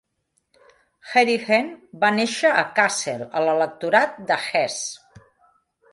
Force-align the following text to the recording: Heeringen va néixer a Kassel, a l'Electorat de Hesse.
Heeringen 1.09 1.69
va 2.05 2.11
néixer 2.17 2.53
a 2.63 2.65
Kassel, 2.81 3.21
a 3.41 3.47
l'Electorat 3.49 4.19
de 4.33 4.39
Hesse. 4.49 5.25